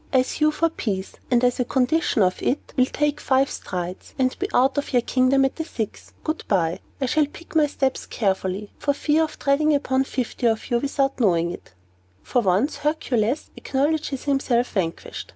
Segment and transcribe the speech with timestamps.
[0.11, 4.35] I sue for peace, and, as a condition of it, will take five strides, and
[4.39, 6.11] be out of your kingdom at the sixth.
[6.23, 6.79] Good bye.
[6.99, 10.79] I shall pick my steps carefully, for fear of treading upon some fifty of you,
[10.79, 11.69] without knowing it.
[11.69, 11.69] Ha, ha, ha!
[11.69, 12.23] Ho, ho, ho!
[12.23, 15.29] For once, Hercules acknowledges himself vanquished."